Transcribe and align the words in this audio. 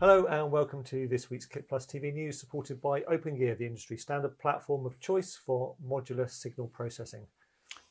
Hello 0.00 0.26
and 0.26 0.50
welcome 0.50 0.82
to 0.82 1.06
this 1.06 1.30
week's 1.30 1.46
KitPlus 1.46 1.86
TV 1.86 2.12
news 2.12 2.40
supported 2.40 2.82
by 2.82 3.02
OpenGear, 3.02 3.56
the 3.56 3.64
industry 3.64 3.96
standard 3.96 4.36
platform 4.40 4.84
of 4.86 4.98
choice 4.98 5.36
for 5.36 5.76
modular 5.88 6.28
signal 6.28 6.66
processing. 6.66 7.28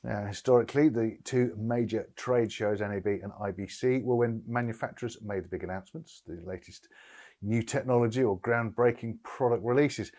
Now, 0.03 0.25
historically, 0.25 0.89
the 0.89 1.17
two 1.23 1.55
major 1.57 2.09
trade 2.17 2.51
shows, 2.51 2.81
NAB 2.81 3.05
and 3.05 3.31
IBC, 3.41 4.03
were 4.03 4.17
when 4.17 4.43
manufacturers 4.45 5.17
made 5.23 5.45
the 5.45 5.47
big 5.47 5.63
announcements, 5.63 6.23
the 6.27 6.41
latest 6.45 6.89
new 7.41 7.63
technology 7.63 8.21
or 8.21 8.37
groundbreaking 8.39 9.23
product 9.23 9.63
releases. 9.63 10.11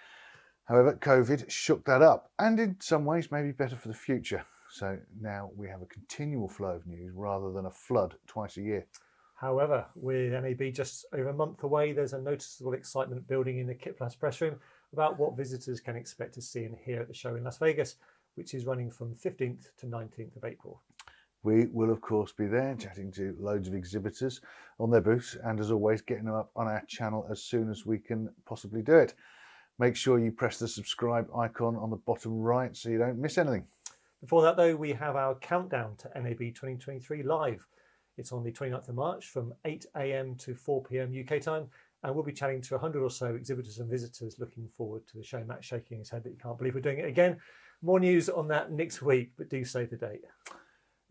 However, 0.64 0.95
COVID 0.95 1.51
shook 1.51 1.85
that 1.85 2.01
up 2.01 2.30
and 2.39 2.59
in 2.59 2.77
some 2.80 3.05
ways 3.05 3.30
maybe 3.30 3.53
better 3.53 3.77
for 3.77 3.89
the 3.89 3.95
future. 3.95 4.43
So 4.71 4.98
now 5.21 5.51
we 5.55 5.69
have 5.69 5.82
a 5.82 5.87
continual 5.87 6.48
flow 6.48 6.71
of 6.71 6.87
news 6.87 7.12
rather 7.14 7.53
than 7.53 7.66
a 7.66 7.71
flood 7.71 8.14
twice 8.27 8.57
a 8.57 8.62
year. 8.62 8.87
However, 9.35 9.87
with 9.95 10.32
NAB 10.32 10.73
just 10.73 11.07
over 11.12 11.29
a 11.29 11.35
month 11.35 11.64
away, 11.64 11.93
there's 11.93 12.12
a 12.12 12.21
noticeable 12.21 12.72
excitement 12.72 13.27
building 13.27 13.59
in 13.59 13.67
the 13.67 13.75
Kit 13.75 13.99
Plus 13.99 14.14
press 14.14 14.40
room 14.40 14.61
about 14.93 15.18
what 15.18 15.36
visitors 15.36 15.81
can 15.81 15.96
expect 15.96 16.35
to 16.35 16.43
see 16.43 16.64
and 16.64 16.76
hear 16.76 17.00
at 17.00 17.09
the 17.09 17.14
show 17.14 17.35
in 17.35 17.45
Las 17.45 17.59
Vegas, 17.59 17.96
which 18.36 18.54
is 18.54 18.64
running 18.64 18.90
from 18.90 19.14
15th 19.14 19.67
to 19.79 19.86
19th 19.86 20.36
of 20.36 20.45
April. 20.45 20.81
We 21.43 21.67
will, 21.67 21.90
of 21.90 22.00
course, 22.00 22.32
be 22.32 22.46
there 22.46 22.75
chatting 22.75 23.12
to 23.12 23.36
loads 23.39 23.68
of 23.68 23.75
exhibitors 23.75 24.40
on 24.79 24.90
their 24.90 25.03
booths 25.03 25.37
and, 25.45 25.61
as 25.61 25.71
always, 25.71 26.01
getting 26.01 26.25
them 26.25 26.35
up 26.35 26.51
on 26.57 26.67
our 26.67 26.82
channel 26.87 27.26
as 27.31 27.43
soon 27.43 27.71
as 27.71 27.85
we 27.85 27.98
can 27.98 28.31
possibly 28.46 28.81
do 28.81 28.96
it. 28.96 29.14
Make 29.79 29.96
sure 29.96 30.18
you 30.18 30.32
press 30.32 30.59
the 30.59 30.68
subscribe 30.68 31.29
icon 31.37 31.76
on 31.76 31.90
the 31.90 31.96
bottom 31.96 32.41
right 32.41 32.75
so 32.75 32.89
you 32.89 32.98
don't 32.98 33.19
miss 33.19 33.37
anything. 33.37 33.67
Before 34.23 34.41
that, 34.42 34.56
though, 34.56 34.75
we 34.75 34.92
have 34.92 35.17
our 35.17 35.34
countdown 35.34 35.97
to 35.97 36.09
NAB 36.19 36.39
2023 36.39 37.25
live. 37.25 37.67
It's 38.17 38.33
on 38.33 38.45
the 38.45 38.53
29th 38.53 38.89
of 38.89 38.95
March 38.95 39.27
from 39.27 39.53
8 39.64 39.86
a.m. 39.97 40.36
to 40.36 40.55
4 40.55 40.83
p.m. 40.84 41.12
UK 41.12 41.41
time, 41.41 41.67
and 42.03 42.14
we'll 42.14 42.25
be 42.25 42.33
chatting 42.33 42.61
to 42.62 42.75
100 42.75 43.03
or 43.03 43.11
so 43.11 43.34
exhibitors 43.34 43.78
and 43.78 43.91
visitors 43.91 44.37
looking 44.39 44.69
forward 44.69 45.07
to 45.09 45.17
the 45.17 45.25
show. 45.25 45.43
Matt 45.45 45.65
shaking 45.65 45.98
his 45.98 46.11
head 46.11 46.23
that 46.25 46.31
he 46.31 46.37
can't 46.37 46.57
believe 46.57 46.75
we're 46.75 46.81
doing 46.81 46.98
it 46.98 47.07
again. 47.07 47.39
More 47.83 47.98
news 47.98 48.29
on 48.29 48.48
that 48.48 48.70
next 48.70 49.03
week, 49.03 49.33
but 49.37 49.51
do 49.51 49.65
save 49.65 49.91
the 49.91 49.97
date. 49.97 50.23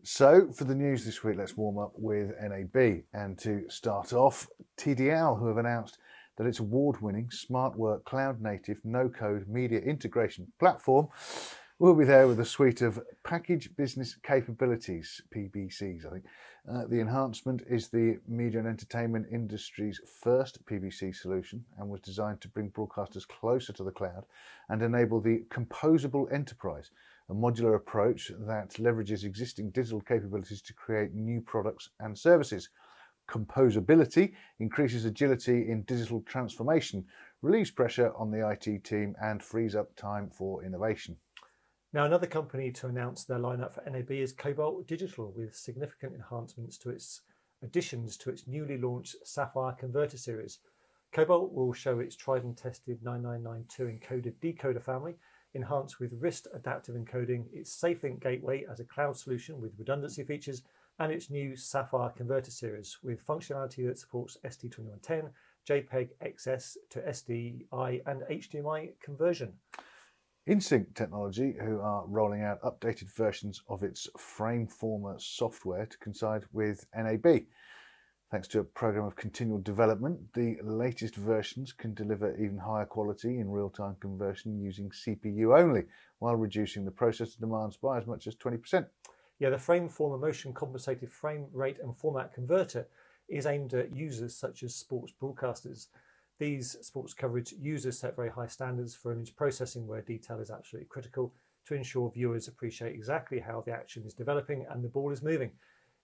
So, 0.02 0.50
for 0.52 0.64
the 0.64 0.74
news 0.74 1.04
this 1.04 1.22
week, 1.22 1.36
let's 1.36 1.56
warm 1.56 1.78
up 1.78 1.92
with 1.96 2.32
NAB. 2.40 3.04
And 3.12 3.38
to 3.38 3.68
start 3.68 4.12
off, 4.12 4.46
Tedial, 4.78 5.38
who 5.38 5.46
have 5.48 5.56
announced 5.58 5.98
that 6.36 6.46
its 6.46 6.58
award 6.58 7.00
winning 7.00 7.30
smart 7.30 7.76
work 7.76 8.04
cloud 8.04 8.40
native 8.40 8.78
no 8.84 9.08
code 9.08 9.46
media 9.48 9.80
integration 9.80 10.52
platform 10.58 11.08
will 11.78 11.94
be 11.94 12.04
there 12.04 12.26
with 12.26 12.40
a 12.40 12.44
suite 12.44 12.82
of 12.82 13.00
package 13.24 13.74
business 13.76 14.16
capabilities, 14.22 15.22
PBCs, 15.34 16.06
I 16.06 16.10
think. 16.10 16.24
Uh, 16.66 16.86
the 16.86 16.98
enhancement 16.98 17.62
is 17.68 17.88
the 17.88 18.18
media 18.26 18.58
and 18.58 18.66
entertainment 18.66 19.26
industry's 19.30 20.00
first 20.22 20.64
PBC 20.64 21.14
solution 21.14 21.62
and 21.76 21.90
was 21.90 22.00
designed 22.00 22.40
to 22.40 22.48
bring 22.48 22.70
broadcasters 22.70 23.28
closer 23.28 23.70
to 23.70 23.84
the 23.84 23.90
cloud 23.90 24.24
and 24.70 24.80
enable 24.80 25.20
the 25.20 25.44
composable 25.50 26.32
enterprise, 26.32 26.90
a 27.28 27.34
modular 27.34 27.76
approach 27.76 28.32
that 28.38 28.70
leverages 28.74 29.24
existing 29.24 29.70
digital 29.72 30.00
capabilities 30.00 30.62
to 30.62 30.72
create 30.72 31.12
new 31.12 31.38
products 31.42 31.90
and 32.00 32.18
services. 32.18 32.70
Composability 33.28 34.32
increases 34.58 35.04
agility 35.04 35.70
in 35.70 35.82
digital 35.82 36.22
transformation, 36.22 37.04
relieves 37.42 37.70
pressure 37.70 38.10
on 38.16 38.30
the 38.30 38.48
IT 38.48 38.84
team, 38.84 39.14
and 39.20 39.42
frees 39.42 39.74
up 39.74 39.94
time 39.96 40.30
for 40.30 40.64
innovation. 40.64 41.18
Now, 41.94 42.06
another 42.06 42.26
company 42.26 42.72
to 42.72 42.88
announce 42.88 43.22
their 43.22 43.38
lineup 43.38 43.74
for 43.74 43.88
NAB 43.88 44.10
is 44.10 44.32
Cobalt 44.32 44.84
Digital, 44.88 45.32
with 45.36 45.54
significant 45.54 46.12
enhancements 46.12 46.76
to 46.78 46.90
its 46.90 47.20
additions 47.62 48.16
to 48.16 48.30
its 48.30 48.48
newly 48.48 48.78
launched 48.78 49.14
Sapphire 49.24 49.76
Converter 49.78 50.18
series. 50.18 50.58
Cobalt 51.12 51.52
will 51.52 51.72
show 51.72 52.00
its 52.00 52.16
tried 52.16 52.42
and 52.42 52.56
tested 52.56 53.00
9992 53.04 53.84
encoded 53.84 54.34
decoder 54.42 54.82
family, 54.82 55.14
enhanced 55.54 56.00
with 56.00 56.20
RIST 56.20 56.48
adaptive 56.52 56.96
encoding, 56.96 57.44
its 57.52 57.80
SafeLink 57.80 58.20
gateway 58.20 58.66
as 58.68 58.80
a 58.80 58.84
cloud 58.84 59.16
solution 59.16 59.60
with 59.60 59.78
redundancy 59.78 60.24
features, 60.24 60.62
and 60.98 61.12
its 61.12 61.30
new 61.30 61.54
Sapphire 61.54 62.10
Converter 62.10 62.50
series 62.50 62.98
with 63.04 63.24
functionality 63.24 63.86
that 63.86 64.00
supports 64.00 64.36
ST2110, 64.44 65.30
JPEG 65.70 66.08
XS 66.20 66.76
to 66.90 67.00
SDI, 67.02 68.02
and 68.04 68.22
HDMI 68.22 68.94
conversion. 69.00 69.52
InSync 70.46 70.94
Technology, 70.94 71.56
who 71.58 71.80
are 71.80 72.04
rolling 72.06 72.42
out 72.42 72.60
updated 72.60 73.10
versions 73.10 73.62
of 73.66 73.82
its 73.82 74.06
Frameformer 74.18 75.18
software 75.18 75.86
to 75.86 75.98
coincide 75.98 76.44
with 76.52 76.84
NAB. 76.94 77.44
Thanks 78.30 78.48
to 78.48 78.58
a 78.58 78.64
program 78.64 79.06
of 79.06 79.16
continual 79.16 79.60
development, 79.60 80.20
the 80.34 80.58
latest 80.62 81.14
versions 81.16 81.72
can 81.72 81.94
deliver 81.94 82.36
even 82.36 82.58
higher 82.58 82.84
quality 82.84 83.38
in 83.38 83.50
real 83.50 83.70
time 83.70 83.96
conversion 84.00 84.60
using 84.60 84.90
CPU 84.90 85.58
only, 85.58 85.84
while 86.18 86.36
reducing 86.36 86.84
the 86.84 86.90
processor 86.90 87.38
demands 87.38 87.78
by 87.78 87.96
as 87.96 88.06
much 88.06 88.26
as 88.26 88.36
20%. 88.36 88.86
Yeah, 89.38 89.48
the 89.48 89.56
Frameformer 89.56 90.20
motion 90.20 90.52
compensated 90.52 91.10
frame 91.10 91.46
rate 91.54 91.78
and 91.82 91.96
format 91.96 92.34
converter 92.34 92.86
is 93.30 93.46
aimed 93.46 93.72
at 93.72 93.96
users 93.96 94.36
such 94.36 94.62
as 94.62 94.74
sports 94.74 95.14
broadcasters. 95.18 95.86
These 96.38 96.76
sports 96.80 97.14
coverage 97.14 97.54
users 97.60 97.98
set 97.98 98.16
very 98.16 98.30
high 98.30 98.48
standards 98.48 98.94
for 98.94 99.12
image 99.12 99.36
processing 99.36 99.86
where 99.86 100.02
detail 100.02 100.40
is 100.40 100.50
absolutely 100.50 100.88
critical 100.88 101.32
to 101.66 101.74
ensure 101.74 102.10
viewers 102.10 102.48
appreciate 102.48 102.94
exactly 102.94 103.38
how 103.38 103.60
the 103.60 103.72
action 103.72 104.04
is 104.04 104.14
developing 104.14 104.66
and 104.68 104.82
the 104.82 104.88
ball 104.88 105.12
is 105.12 105.22
moving. 105.22 105.52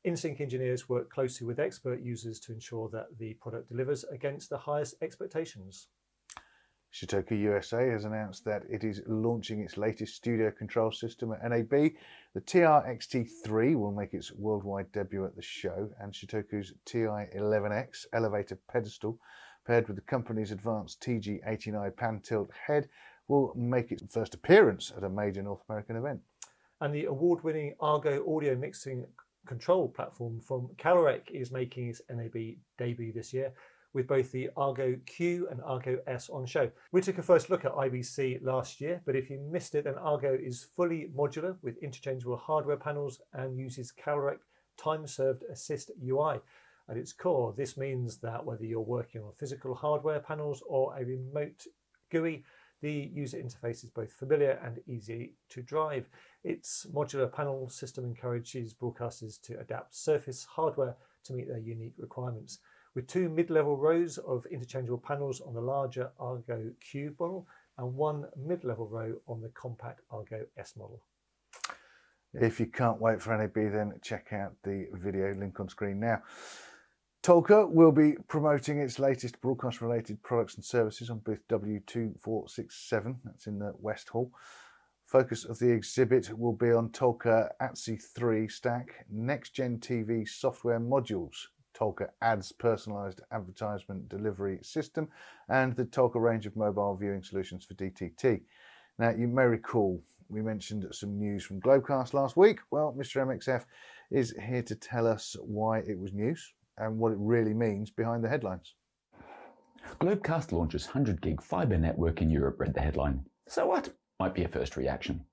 InSync 0.06 0.40
engineers 0.40 0.88
work 0.88 1.10
closely 1.10 1.46
with 1.46 1.58
expert 1.58 2.00
users 2.00 2.40
to 2.40 2.52
ensure 2.52 2.88
that 2.90 3.18
the 3.18 3.34
product 3.34 3.68
delivers 3.68 4.04
against 4.04 4.48
the 4.48 4.56
highest 4.56 4.94
expectations. 5.02 5.88
Shotoku 6.92 7.38
USA 7.38 7.88
has 7.88 8.04
announced 8.04 8.44
that 8.44 8.62
it 8.68 8.82
is 8.82 9.02
launching 9.06 9.60
its 9.60 9.76
latest 9.76 10.16
studio 10.16 10.50
control 10.50 10.90
system 10.90 11.32
at 11.32 11.48
NAB. 11.48 11.92
The 12.34 12.40
TR-XT3 12.40 13.76
will 13.76 13.92
make 13.92 14.12
its 14.12 14.32
worldwide 14.32 14.90
debut 14.90 15.24
at 15.24 15.36
the 15.36 15.42
show, 15.42 15.90
and 16.00 16.12
Shotoku's 16.12 16.72
TI-11X 16.86 18.06
elevator 18.12 18.58
pedestal 18.68 19.20
paired 19.70 19.86
with 19.86 19.94
the 19.94 20.02
company's 20.02 20.50
advanced 20.50 21.00
TG89 21.00 21.96
pan 21.96 22.18
tilt 22.24 22.50
head, 22.66 22.88
will 23.28 23.52
make 23.54 23.92
its 23.92 24.02
first 24.12 24.34
appearance 24.34 24.92
at 24.96 25.04
a 25.04 25.08
major 25.08 25.44
North 25.44 25.62
American 25.68 25.94
event. 25.94 26.18
And 26.80 26.92
the 26.92 27.04
award 27.04 27.44
winning 27.44 27.74
Argo 27.78 28.36
audio 28.36 28.56
mixing 28.56 29.06
control 29.46 29.88
platform 29.88 30.40
from 30.40 30.70
Calrec 30.76 31.30
is 31.30 31.52
making 31.52 31.88
its 31.88 32.02
NAB 32.10 32.56
debut 32.78 33.12
this 33.12 33.32
year 33.32 33.52
with 33.92 34.08
both 34.08 34.32
the 34.32 34.50
Argo 34.56 34.96
Q 35.06 35.46
and 35.52 35.62
Argo 35.62 36.00
S 36.08 36.28
on 36.30 36.46
show. 36.46 36.68
We 36.90 37.00
took 37.00 37.18
a 37.18 37.22
first 37.22 37.48
look 37.48 37.64
at 37.64 37.72
IBC 37.72 38.42
last 38.42 38.80
year, 38.80 39.00
but 39.06 39.14
if 39.14 39.30
you 39.30 39.38
missed 39.52 39.76
it, 39.76 39.84
then 39.84 39.98
Argo 39.98 40.36
is 40.36 40.66
fully 40.74 41.12
modular 41.16 41.54
with 41.62 41.78
interchangeable 41.80 42.38
hardware 42.38 42.76
panels 42.76 43.20
and 43.34 43.56
uses 43.56 43.92
Calrec 43.92 44.38
time 44.76 45.06
served 45.06 45.44
assist 45.44 45.92
UI. 46.04 46.40
At 46.90 46.96
its 46.96 47.12
core, 47.12 47.54
this 47.56 47.76
means 47.76 48.18
that 48.18 48.44
whether 48.44 48.64
you're 48.64 48.80
working 48.80 49.22
on 49.22 49.32
physical 49.38 49.76
hardware 49.76 50.18
panels 50.18 50.60
or 50.66 50.98
a 50.98 51.04
remote 51.04 51.64
GUI, 52.10 52.42
the 52.82 53.10
user 53.12 53.38
interface 53.38 53.84
is 53.84 53.90
both 53.90 54.12
familiar 54.12 54.58
and 54.64 54.80
easy 54.88 55.34
to 55.50 55.62
drive. 55.62 56.08
Its 56.42 56.86
modular 56.92 57.32
panel 57.32 57.68
system 57.68 58.04
encourages 58.04 58.74
broadcasters 58.74 59.40
to 59.42 59.60
adapt 59.60 59.94
surface 59.94 60.44
hardware 60.44 60.96
to 61.24 61.32
meet 61.32 61.46
their 61.46 61.58
unique 61.58 61.94
requirements. 61.96 62.58
With 62.96 63.06
two 63.06 63.28
mid 63.28 63.50
level 63.50 63.76
rows 63.76 64.18
of 64.18 64.44
interchangeable 64.46 64.98
panels 64.98 65.40
on 65.40 65.54
the 65.54 65.60
larger 65.60 66.10
Argo 66.18 66.72
Q 66.80 67.14
model 67.20 67.46
and 67.78 67.94
one 67.94 68.24
mid 68.36 68.64
level 68.64 68.88
row 68.88 69.14
on 69.28 69.40
the 69.40 69.50
compact 69.50 70.00
Argo 70.10 70.44
S 70.58 70.74
model. 70.76 71.00
If 72.32 72.58
you 72.58 72.66
can't 72.66 73.00
wait 73.00 73.22
for 73.22 73.36
NAB, 73.36 73.54
then 73.54 73.92
check 74.02 74.32
out 74.32 74.54
the 74.64 74.86
video 74.92 75.34
link 75.34 75.60
on 75.60 75.68
screen 75.68 76.00
now. 76.00 76.22
Tolka 77.22 77.70
will 77.70 77.92
be 77.92 78.14
promoting 78.28 78.78
its 78.78 78.98
latest 78.98 79.42
broadcast 79.42 79.82
related 79.82 80.22
products 80.22 80.54
and 80.54 80.64
services 80.64 81.10
on 81.10 81.18
booth 81.18 81.46
W2467, 81.50 83.16
that's 83.24 83.46
in 83.46 83.58
the 83.58 83.74
West 83.78 84.08
Hall. 84.08 84.32
Focus 85.04 85.44
of 85.44 85.58
the 85.58 85.70
exhibit 85.70 86.32
will 86.38 86.54
be 86.54 86.72
on 86.72 86.88
Tolka 86.88 87.50
ATSC 87.60 88.02
3 88.02 88.48
stack, 88.48 89.04
next 89.10 89.50
gen 89.50 89.76
TV 89.80 90.26
software 90.26 90.80
modules, 90.80 91.48
Tolka 91.74 92.08
Ads 92.22 92.52
personalized 92.52 93.20
advertisement 93.32 94.08
delivery 94.08 94.58
system, 94.62 95.06
and 95.50 95.76
the 95.76 95.84
Tolka 95.84 96.18
range 96.18 96.46
of 96.46 96.56
mobile 96.56 96.96
viewing 96.96 97.22
solutions 97.22 97.66
for 97.66 97.74
DTT. 97.74 98.40
Now, 98.98 99.10
you 99.10 99.28
may 99.28 99.44
recall 99.44 100.02
we 100.30 100.40
mentioned 100.40 100.86
some 100.92 101.18
news 101.18 101.44
from 101.44 101.60
Globecast 101.60 102.14
last 102.14 102.34
week. 102.38 102.60
Well, 102.70 102.94
Mr. 102.96 103.22
MXF 103.26 103.64
is 104.10 104.32
here 104.42 104.62
to 104.62 104.74
tell 104.74 105.06
us 105.06 105.36
why 105.40 105.80
it 105.80 105.98
was 105.98 106.14
news, 106.14 106.54
and 106.80 106.98
what 106.98 107.12
it 107.12 107.18
really 107.20 107.54
means 107.54 107.90
behind 107.90 108.24
the 108.24 108.28
headlines. 108.28 108.74
Globecast 110.00 110.52
launches 110.52 110.86
100 110.86 111.20
gig 111.20 111.42
fibre 111.42 111.78
network 111.78 112.22
in 112.22 112.30
Europe, 112.30 112.58
read 112.58 112.74
the 112.74 112.80
headline. 112.80 113.24
So 113.48 113.66
what? 113.66 113.90
Might 114.18 114.34
be 114.34 114.44
a 114.44 114.48
first 114.48 114.76
reaction. 114.76 115.24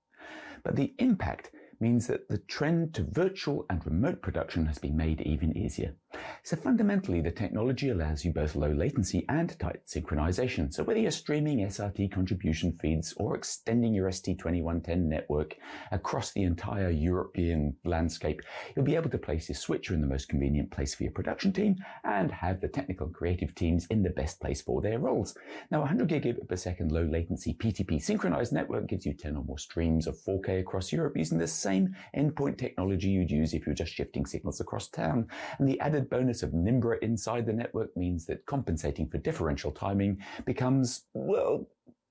But 0.64 0.76
the 0.76 0.94
impact 1.00 1.52
means 1.80 2.08
that 2.08 2.28
the 2.28 2.40
trend 2.40 2.94
to 2.96 3.04
virtual 3.04 3.66
and 3.70 3.86
remote 3.86 4.22
production 4.22 4.66
has 4.66 4.80
been 4.80 4.98
made 4.98 5.22
even 5.22 5.56
easier. 5.56 5.96
So 6.44 6.56
fundamentally, 6.56 7.22
the 7.22 7.32
technology 7.32 7.90
allows 7.90 8.24
you 8.24 8.32
both 8.32 8.56
low 8.56 8.72
latency 8.72 9.26
and 9.30 9.58
tight 9.60 9.86
synchronization. 9.88 10.74
So 10.74 10.84
whether 10.84 11.00
you're 11.00 11.12
streaming 11.12 11.60
SRT 11.60 12.12
contribution 12.12 12.78
feeds 12.80 13.14
or 13.18 13.36
extending 13.36 13.94
your 13.94 14.10
ST2110 14.10 15.00
network 15.00 15.56
across 15.92 16.34
the 16.34 16.44
entire 16.44 16.92
European 16.92 17.76
landscape, 17.84 18.42
you'll 18.76 18.86
be 18.86 18.96
able 18.96 19.10
to 19.10 19.18
place 19.18 19.50
your 19.50 19.56
switcher 19.56 19.94
in 19.94 20.02
the 20.02 20.08
most 20.08 20.30
convenient 20.30 20.70
place 20.72 20.94
for 20.94 21.04
your 21.04 21.12
production 21.14 21.52
team 21.52 21.76
and 22.04 22.32
have 22.32 22.62
the 22.62 22.68
technical 22.68 23.08
and 23.08 23.16
creative 23.16 23.56
teams 23.56 23.88
in 23.88 24.04
the 24.04 24.10
best 24.12 24.40
place 24.40 24.62
for 24.62 24.82
their 24.82 25.00
roles. 25.00 25.36
Now, 25.72 25.80
100 25.80 26.10
gigabit 26.10 26.48
per 26.48 26.56
second 26.56 26.92
low 26.92 27.04
latency 27.04 27.54
PTP 27.54 28.02
synchronized 28.02 28.54
network 28.54 28.88
gives 28.88 29.06
you 29.06 29.14
10 29.14 29.36
or 29.36 29.44
more 29.44 29.58
streams 29.58 30.08
of 30.08 30.18
4K 30.18 30.60
across 30.60 30.92
Europe 30.92 31.18
using 31.18 31.38
the 31.38 31.48
same 31.48 31.96
endpoint 32.16 32.58
technology 32.58 33.08
you'd 33.08 33.32
use 33.32 33.54
if 33.54 33.66
you're 33.66 33.76
just 33.76 33.94
shifting 33.94 34.26
signals 34.26 34.60
across 34.60 34.88
town. 34.90 35.28
And 35.58 35.68
the 35.68 35.80
added 35.80 36.07
bonus 36.10 36.44
of 36.44 36.52
Nimbra 36.52 37.00
inside 37.02 37.46
the 37.46 37.54
network 37.54 37.96
means 37.96 38.26
that 38.26 38.46
compensating 38.46 39.08
for 39.08 39.18
differential 39.18 39.72
timing 39.72 40.18
becomes, 40.46 41.06
well, 41.14 41.68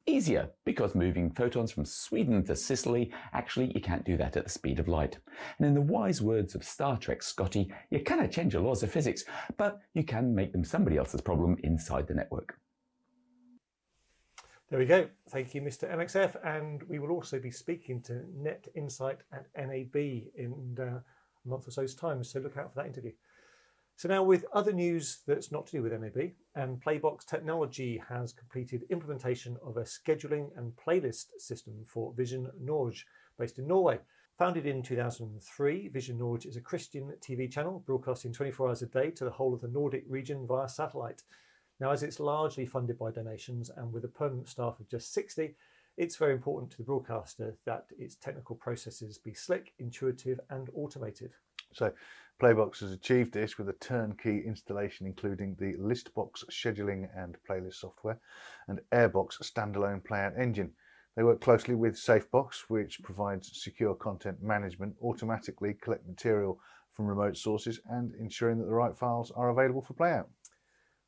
easier 0.07 0.49
because 0.65 0.95
moving 0.95 1.31
photons 1.31 1.73
from 1.73 1.85
Sweden 1.85 2.45
to 2.45 2.55
Sicily, 2.57 3.13
actually, 3.33 3.73
you 3.75 3.81
can't 3.81 4.05
do 4.05 4.17
that 4.17 4.37
at 4.37 4.45
the 4.45 4.51
speed 4.51 4.79
of 4.79 4.89
light. 4.89 5.19
And 5.59 5.67
in 5.67 5.75
the 5.75 5.81
wise 5.81 6.23
words 6.23 6.55
of 6.55 6.65
Star 6.65 6.97
Trek 6.97 7.23
Scotty, 7.23 7.73
you 7.91 8.01
cannot 8.01 8.31
change 8.31 8.53
the 8.53 8.61
laws 8.61 8.83
of 8.83 8.91
physics, 8.91 9.25
but 9.57 9.81
you 9.95 10.05
can 10.05 10.35
make 10.35 10.53
them 10.53 10.65
somebody 10.65 10.97
else's 10.97 11.21
problem 11.21 11.57
inside 11.65 12.07
the 12.07 12.15
network. 12.15 12.59
There 14.69 14.81
we 14.81 14.87
go. 14.87 15.09
Thank 15.31 15.55
you, 15.55 15.63
Mr. 15.63 15.93
MXF. 15.95 16.45
And 16.45 16.83
we 16.85 16.99
will 16.99 17.11
also 17.11 17.39
be 17.39 17.53
speaking 17.53 18.03
to 18.03 18.25
Net 18.35 18.67
Insight 18.75 19.19
at 19.33 19.47
NAB 19.57 19.95
in 19.95 20.77
uh, 20.79 20.83
a 20.83 21.49
month 21.49 21.69
or 21.69 21.71
so's 21.71 21.95
time. 21.95 22.25
So 22.25 22.41
look 22.41 22.57
out 22.57 22.73
for 22.73 22.81
that 22.81 22.87
interview. 22.87 23.13
So 23.99 24.11
now 24.11 24.23
with 24.23 24.45
other 24.53 24.75
news 24.75 25.23
that's 25.27 25.51
not 25.51 25.67
to 25.67 25.79
do 25.79 25.83
with 25.83 25.93
NAB, 25.93 26.33
and 26.55 26.73
um, 26.75 26.81
Playbox 26.87 27.25
Technology 27.25 28.03
has 28.07 28.31
completed 28.31 28.85
implementation 28.91 29.57
of 29.65 29.79
a 29.79 29.85
scheduling 29.85 30.51
and 30.59 30.77
playlist 30.77 31.29
system 31.39 31.83
for 31.87 32.13
Visjon 32.13 32.51
Norge, 32.61 33.07
based 33.39 33.59
in 33.59 33.67
Norway. 33.67 33.99
Founded 34.37 34.67
in 34.67 34.83
2003, 34.83 35.89
Visjon 35.95 36.19
Norge 36.19 36.45
is 36.45 36.57
a 36.57 36.61
Christian 36.61 37.11
TV 37.23 37.51
channel 37.51 37.83
broadcasting 37.87 38.35
24 38.35 38.69
hours 38.69 38.83
a 38.83 38.87
day 38.87 39.11
to 39.13 39.25
the 39.25 39.31
whole 39.31 39.55
of 39.55 39.63
the 39.63 39.69
Nordic 39.69 40.05
region 40.07 40.47
via 40.47 40.69
satellite. 40.69 41.23
Now, 41.81 41.91
as 41.91 42.03
it's 42.03 42.21
largely 42.21 42.67
funded 42.67 42.99
by 42.99 43.13
donations 43.13 43.71
and 43.75 43.91
with 43.91 44.05
a 44.05 44.09
permanent 44.09 44.49
staff 44.49 44.79
of 44.79 44.91
just 44.91 45.15
60, 45.15 45.55
it's 45.97 46.17
very 46.17 46.35
important 46.35 46.71
to 46.73 46.77
the 46.77 46.85
broadcaster 46.85 47.57
that 47.65 47.87
its 47.99 48.17
technical 48.17 48.57
processes 48.57 49.17
be 49.17 49.33
slick, 49.33 49.73
intuitive, 49.79 50.39
and 50.51 50.69
automated. 50.75 51.33
So, 51.73 51.93
Playbox 52.41 52.81
has 52.81 52.93
achieved 52.93 53.33
this 53.33 53.57
with 53.57 53.71
a 53.71 53.73
turnkey 53.75 54.43
installation 54.47 55.07
including 55.07 55.57
the 55.59 55.75
Listbox 55.79 56.45
scheduling 56.51 57.09
and 57.17 57.39
playlist 57.49 57.77
software 57.77 58.21
and 58.69 58.81
Airbox 58.93 59.41
standalone 59.41 60.03
playout 60.03 60.39
engine. 60.39 60.73
They 61.17 61.23
work 61.23 61.41
closely 61.41 61.75
with 61.75 61.95
SafeBox, 61.95 62.65
which 62.69 63.03
provides 63.03 63.51
secure 63.59 63.95
content 63.95 64.43
management, 64.43 64.97
automatically 65.03 65.73
collect 65.81 66.07
material 66.07 66.61
from 66.93 67.07
remote 67.07 67.39
sources, 67.39 67.81
and 67.89 68.15
ensuring 68.17 68.59
that 68.59 68.67
the 68.67 68.75
right 68.75 68.95
files 68.95 69.31
are 69.31 69.49
available 69.49 69.81
for 69.81 69.95
playout. 69.95 70.27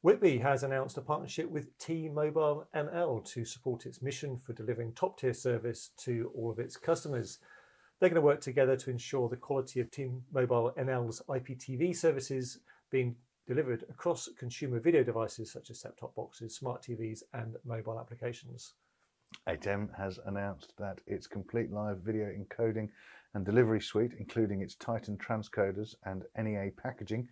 Witbe 0.03 0.41
has 0.41 0.63
announced 0.63 0.97
a 0.97 1.03
partnership 1.03 1.51
with 1.51 1.77
T-Mobile 1.77 2.69
NL 2.75 3.23
to 3.33 3.45
support 3.45 3.85
its 3.85 4.01
mission 4.01 4.39
for 4.39 4.55
delivering 4.55 4.95
top-tier 4.95 5.35
service 5.35 5.91
to 5.99 6.33
all 6.35 6.51
of 6.51 6.59
its 6.59 6.79
customers. 6.79 7.39
They're 8.01 8.09
going 8.09 8.23
to 8.23 8.27
work 8.27 8.41
together 8.41 8.77
to 8.77 8.91
ensure 8.91 9.29
the 9.29 9.37
quality 9.37 9.81
of 9.81 9.91
Team 9.91 10.23
Mobile 10.33 10.73
NL's 10.79 11.21
IPTV 11.29 11.97
services 11.97 12.61
being 12.91 13.17
delivered 13.45 13.85
across 13.91 14.29
consumer 14.39 14.79
video 14.79 15.03
devices 15.03 15.51
such 15.51 15.71
as 15.71 15.81
set-top 15.81 16.15
boxes, 16.15 16.55
smart 16.55 16.83
TVs, 16.83 17.25
and 17.35 17.57
mobile 17.65 17.99
applications. 17.99 18.75
Ateme 19.49 19.93
has 19.97 20.21
announced 20.27 20.75
that 20.79 21.01
its 21.09 21.27
complete 21.27 21.73
live 21.73 21.99
video 21.99 22.27
encoding 22.27 22.89
and 23.35 23.45
delivery 23.45 23.81
suite, 23.81 24.13
including 24.17 24.63
its 24.63 24.77
Titan 24.77 25.19
transcoders 25.19 25.97
and 26.05 26.23
NEA 26.41 26.71
packaging 26.77 27.29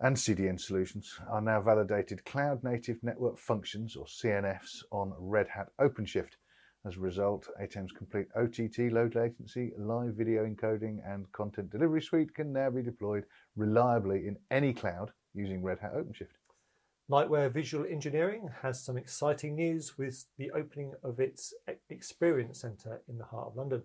and 0.00 0.16
CDN 0.16 0.60
solutions, 0.60 1.18
are 1.28 1.40
now 1.40 1.60
validated 1.60 2.24
cloud 2.24 2.62
native 2.62 3.02
network 3.02 3.36
functions 3.36 3.96
or 3.96 4.06
CNFs 4.06 4.84
on 4.92 5.12
Red 5.18 5.48
Hat 5.48 5.70
OpenShift. 5.80 6.36
As 6.84 6.96
a 6.96 7.00
result, 7.00 7.48
Ateme's 7.60 7.92
complete 7.92 8.26
OTT 8.34 8.90
low 8.90 9.08
latency, 9.14 9.72
live 9.78 10.14
video 10.14 10.44
encoding, 10.44 10.98
and 11.06 11.30
content 11.30 11.70
delivery 11.70 12.02
suite 12.02 12.34
can 12.34 12.52
now 12.52 12.70
be 12.70 12.82
deployed 12.82 13.24
reliably 13.54 14.26
in 14.26 14.36
any 14.50 14.72
cloud 14.74 15.12
using 15.32 15.62
Red 15.62 15.78
Hat 15.78 15.94
OpenShift. 15.94 16.34
Lightware 17.08 17.52
Visual 17.52 17.86
Engineering 17.88 18.50
has 18.62 18.82
some 18.82 18.96
exciting 18.96 19.54
news 19.54 19.96
with 19.96 20.24
the 20.38 20.50
opening 20.52 20.92
of 21.04 21.20
its 21.20 21.54
Experience 21.88 22.60
Centre 22.60 23.00
in 23.08 23.16
the 23.16 23.26
heart 23.26 23.48
of 23.48 23.56
London. 23.56 23.84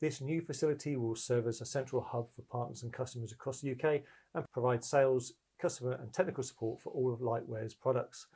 This 0.00 0.22
new 0.22 0.40
facility 0.40 0.96
will 0.96 1.16
serve 1.16 1.46
as 1.46 1.60
a 1.60 1.66
central 1.66 2.00
hub 2.00 2.28
for 2.34 2.42
partners 2.42 2.84
and 2.84 2.92
customers 2.92 3.32
across 3.32 3.60
the 3.60 3.72
UK 3.72 4.00
and 4.34 4.50
provide 4.52 4.82
sales, 4.82 5.34
customer, 5.60 5.92
and 6.00 6.10
technical 6.10 6.42
support 6.42 6.80
for 6.80 6.90
all 6.90 7.12
of 7.12 7.20
Lightware's 7.20 7.74
products. 7.74 8.28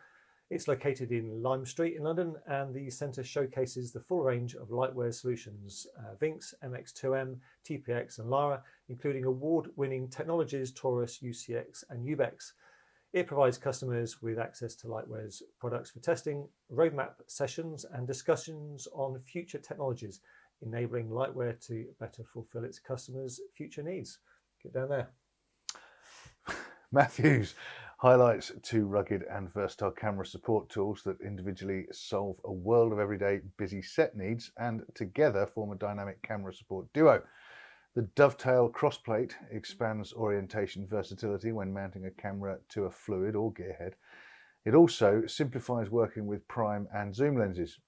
It's 0.50 0.68
located 0.68 1.10
in 1.10 1.42
Lime 1.42 1.64
Street 1.64 1.96
in 1.96 2.02
London, 2.02 2.36
and 2.46 2.74
the 2.74 2.90
centre 2.90 3.24
showcases 3.24 3.92
the 3.92 4.00
full 4.00 4.22
range 4.22 4.54
of 4.54 4.68
Lightware 4.68 5.12
solutions 5.12 5.86
uh, 5.98 6.14
Vinx, 6.20 6.52
MX2M, 6.62 7.38
TPX, 7.66 8.18
and 8.18 8.28
Lara, 8.28 8.62
including 8.88 9.24
award 9.24 9.70
winning 9.76 10.08
technologies 10.08 10.70
Taurus, 10.72 11.20
UCX, 11.22 11.84
and 11.88 12.06
Ubex. 12.06 12.52
It 13.14 13.26
provides 13.26 13.56
customers 13.56 14.20
with 14.20 14.38
access 14.38 14.74
to 14.76 14.86
Lightware's 14.86 15.42
products 15.60 15.90
for 15.90 16.00
testing, 16.00 16.46
roadmap 16.70 17.12
sessions, 17.26 17.86
and 17.92 18.06
discussions 18.06 18.86
on 18.92 19.20
future 19.20 19.58
technologies, 19.58 20.20
enabling 20.60 21.08
Lightware 21.08 21.58
to 21.68 21.86
better 21.98 22.22
fulfill 22.22 22.64
its 22.64 22.78
customers' 22.78 23.40
future 23.56 23.82
needs. 23.82 24.18
Get 24.62 24.74
down 24.74 24.90
there. 24.90 25.08
Matthews 26.92 27.54
highlights 28.04 28.52
two 28.60 28.84
rugged 28.84 29.24
and 29.30 29.50
versatile 29.50 29.90
camera 29.90 30.26
support 30.26 30.68
tools 30.68 31.00
that 31.06 31.18
individually 31.22 31.86
solve 31.90 32.36
a 32.44 32.52
world 32.52 32.92
of 32.92 32.98
everyday 32.98 33.40
busy 33.56 33.80
set 33.80 34.14
needs 34.14 34.52
and 34.58 34.82
together 34.94 35.46
form 35.46 35.72
a 35.72 35.76
dynamic 35.76 36.20
camera 36.20 36.52
support 36.52 36.84
duo. 36.92 37.22
The 37.94 38.02
dovetail 38.14 38.70
crossplate 38.70 39.32
expands 39.50 40.12
orientation 40.12 40.86
versatility 40.86 41.50
when 41.50 41.72
mounting 41.72 42.04
a 42.04 42.10
camera 42.10 42.58
to 42.72 42.84
a 42.84 42.90
fluid 42.90 43.34
or 43.34 43.54
gearhead. 43.54 43.94
It 44.66 44.74
also 44.74 45.22
simplifies 45.26 45.88
working 45.88 46.26
with 46.26 46.46
prime 46.46 46.86
and 46.94 47.14
zoom 47.14 47.38
lenses. 47.38 47.78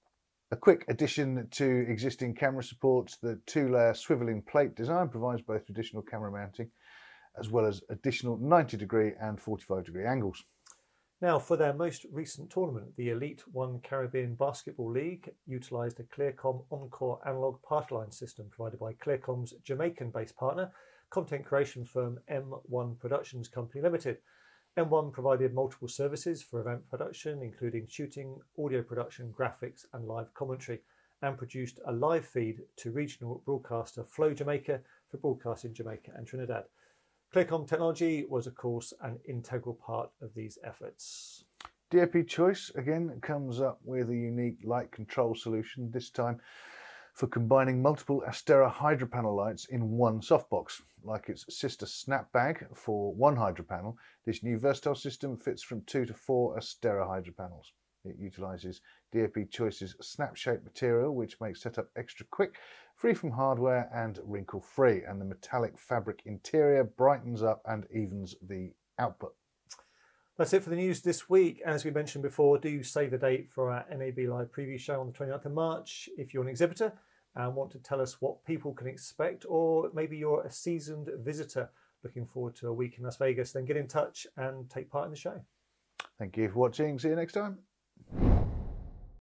A 0.49 0.55
quick 0.55 0.83
addition 0.87 1.47
to 1.51 1.85
existing 1.87 2.33
camera 2.33 2.63
supports, 2.63 3.17
the 3.17 3.39
two-layer 3.45 3.93
swiveling 3.93 4.43
plate 4.47 4.73
design 4.73 5.09
provides 5.09 5.43
both 5.43 5.67
traditional 5.67 6.01
camera 6.01 6.31
mounting 6.31 6.71
as 7.37 7.49
well 7.49 7.65
as 7.65 7.81
additional 7.89 8.37
90 8.37 8.77
degree 8.77 9.13
and 9.19 9.39
45 9.39 9.85
degree 9.85 10.05
angles. 10.05 10.43
Now, 11.19 11.39
for 11.39 11.57
their 11.57 11.73
most 11.73 12.05
recent 12.11 12.51
tournament, 12.51 12.95
the 12.95 13.09
Elite 13.09 13.41
One 13.51 13.79
Caribbean 13.79 14.35
Basketball 14.35 14.91
League 14.91 15.33
utilised 15.47 15.99
a 15.99 16.03
Clearcom 16.03 16.63
Encore 16.69 17.19
analog 17.25 17.59
party 17.63 17.95
line 17.95 18.11
system 18.11 18.47
provided 18.51 18.79
by 18.79 18.93
Clearcom's 18.93 19.53
Jamaican 19.63 20.11
based 20.11 20.35
partner, 20.35 20.71
content 21.09 21.43
creation 21.43 21.85
firm 21.85 22.19
M1 22.29 22.99
Productions 22.99 23.47
Company 23.47 23.81
Limited. 23.81 24.19
M1 24.77 25.11
provided 25.11 25.55
multiple 25.55 25.87
services 25.87 26.43
for 26.43 26.59
event 26.59 26.87
production, 26.87 27.41
including 27.41 27.87
shooting, 27.87 28.37
audio 28.59 28.83
production, 28.83 29.33
graphics, 29.35 29.85
and 29.93 30.05
live 30.05 30.31
commentary, 30.35 30.81
and 31.23 31.35
produced 31.35 31.79
a 31.87 31.91
live 31.91 32.27
feed 32.27 32.61
to 32.75 32.91
regional 32.91 33.41
broadcaster 33.43 34.03
Flow 34.03 34.35
Jamaica 34.35 34.81
for 35.09 35.17
broadcast 35.17 35.65
in 35.65 35.73
Jamaica 35.73 36.11
and 36.15 36.27
Trinidad. 36.27 36.65
Clearcom 37.33 37.67
technology 37.67 38.25
was, 38.29 38.47
of 38.47 38.55
course, 38.55 38.93
an 39.01 39.19
integral 39.27 39.75
part 39.75 40.09
of 40.21 40.33
these 40.33 40.57
efforts. 40.63 41.43
DoPchoice 41.91 42.73
again 42.75 43.19
comes 43.21 43.59
up 43.59 43.79
with 43.83 44.09
a 44.09 44.15
unique 44.15 44.59
light 44.63 44.91
control 44.91 45.35
solution, 45.35 45.91
this 45.91 46.09
time 46.09 46.39
for 47.13 47.27
combining 47.27 47.81
multiple 47.81 48.23
Astera 48.25 48.71
Hydra 48.71 49.07
panel 49.07 49.35
lights 49.35 49.65
in 49.65 49.97
one 49.97 50.21
softbox. 50.21 50.81
Like 51.03 51.27
its 51.27 51.45
sister 51.49 51.85
Snapbag 51.85 52.75
for 52.75 53.13
one 53.13 53.35
Hydra 53.35 53.65
panel, 53.65 53.97
this 54.25 54.41
new 54.41 54.57
versatile 54.57 54.95
system 54.95 55.35
fits 55.35 55.63
from 55.63 55.81
two 55.81 56.05
to 56.05 56.13
four 56.13 56.57
Astera 56.57 57.05
Hydra 57.07 57.33
panels. 57.33 57.73
It 58.05 58.15
utilizes 58.17 58.81
DoPchoice's 59.13 59.95
snap 59.99 60.37
shape 60.37 60.63
material, 60.63 61.13
which 61.13 61.41
makes 61.41 61.61
setup 61.61 61.89
extra 61.97 62.25
quick, 62.29 62.55
free 62.97 63.13
from 63.13 63.31
hardware 63.31 63.89
and 63.93 64.19
wrinkle 64.25 64.59
free. 64.59 65.03
And 65.07 65.21
the 65.21 65.25
metallic 65.25 65.77
fabric 65.77 66.21
interior 66.25 66.83
brightens 66.83 67.43
up 67.43 67.61
and 67.65 67.85
evens 67.91 68.35
the 68.41 68.73
output. 68.99 69.33
That's 70.37 70.53
it 70.53 70.63
for 70.63 70.69
the 70.69 70.75
news 70.75 71.01
this 71.01 71.29
week. 71.29 71.61
As 71.65 71.85
we 71.85 71.91
mentioned 71.91 72.23
before, 72.23 72.59
do 72.59 72.83
save 72.83 73.11
the 73.11 73.17
date 73.17 73.49
for 73.51 73.71
our 73.71 73.85
NAB 73.89 74.27
Live 74.27 74.51
preview 74.51 74.79
show 74.79 74.99
on 74.99 75.07
the 75.07 75.13
29th 75.13 75.45
of 75.45 75.53
March 75.53 76.09
if 76.17 76.33
you're 76.33 76.43
an 76.43 76.49
exhibitor 76.49 76.91
and 77.35 77.55
want 77.55 77.71
to 77.71 77.79
tell 77.79 78.01
us 78.01 78.19
what 78.19 78.43
people 78.45 78.73
can 78.73 78.87
expect, 78.87 79.45
or 79.47 79.91
maybe 79.93 80.17
you're 80.17 80.43
a 80.43 80.51
seasoned 80.51 81.09
visitor 81.19 81.69
looking 82.03 82.25
forward 82.25 82.55
to 82.55 82.67
a 82.67 82.73
week 82.73 82.97
in 82.97 83.03
Las 83.03 83.17
Vegas, 83.17 83.51
then 83.51 83.65
get 83.65 83.77
in 83.77 83.87
touch 83.87 84.25
and 84.37 84.69
take 84.69 84.89
part 84.89 85.05
in 85.05 85.11
the 85.11 85.17
show. 85.17 85.39
Thank 86.17 86.37
you 86.37 86.49
for 86.49 86.59
watching. 86.59 86.97
See 86.97 87.09
you 87.09 87.15
next 87.15 87.33
time. 87.33 87.66